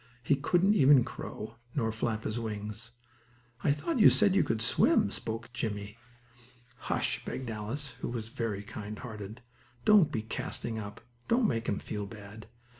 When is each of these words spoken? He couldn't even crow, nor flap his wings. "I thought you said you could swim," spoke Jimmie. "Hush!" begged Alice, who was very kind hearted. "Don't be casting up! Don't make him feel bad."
He 0.23 0.33
couldn't 0.35 0.73
even 0.73 1.03
crow, 1.03 1.57
nor 1.75 1.91
flap 1.91 2.23
his 2.23 2.39
wings. 2.39 2.89
"I 3.63 3.71
thought 3.71 3.99
you 3.99 4.09
said 4.09 4.33
you 4.33 4.43
could 4.43 4.59
swim," 4.59 5.11
spoke 5.11 5.53
Jimmie. 5.53 5.99
"Hush!" 6.89 7.23
begged 7.23 7.51
Alice, 7.51 7.91
who 8.01 8.07
was 8.09 8.29
very 8.29 8.63
kind 8.63 8.97
hearted. 8.97 9.41
"Don't 9.85 10.11
be 10.11 10.23
casting 10.23 10.79
up! 10.79 11.01
Don't 11.27 11.47
make 11.47 11.69
him 11.69 11.77
feel 11.77 12.07
bad." 12.07 12.47